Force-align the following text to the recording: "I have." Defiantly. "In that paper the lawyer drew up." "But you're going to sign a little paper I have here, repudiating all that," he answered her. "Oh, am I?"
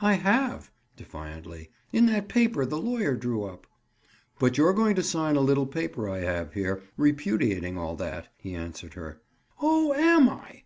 "I 0.00 0.14
have." 0.14 0.70
Defiantly. 0.96 1.68
"In 1.92 2.06
that 2.06 2.26
paper 2.28 2.64
the 2.64 2.80
lawyer 2.80 3.14
drew 3.14 3.42
up." 3.42 3.66
"But 4.38 4.56
you're 4.56 4.72
going 4.72 4.94
to 4.94 5.02
sign 5.02 5.36
a 5.36 5.40
little 5.42 5.66
paper 5.66 6.08
I 6.08 6.20
have 6.20 6.54
here, 6.54 6.82
repudiating 6.96 7.76
all 7.76 7.94
that," 7.96 8.28
he 8.38 8.54
answered 8.54 8.94
her. 8.94 9.20
"Oh, 9.60 9.92
am 9.92 10.30
I?" 10.30 10.62